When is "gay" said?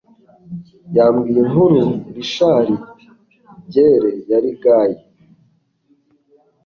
4.61-4.93